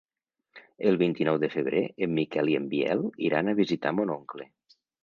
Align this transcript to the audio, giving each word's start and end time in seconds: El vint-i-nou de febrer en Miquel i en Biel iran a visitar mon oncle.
El 0.91 0.97
vint-i-nou 1.01 1.37
de 1.45 1.51
febrer 1.57 1.83
en 2.07 2.17
Miquel 2.17 2.53
i 2.55 2.59
en 2.63 2.69
Biel 2.75 3.07
iran 3.31 3.55
a 3.55 3.57
visitar 3.65 3.97
mon 4.01 4.17
oncle. 4.21 4.53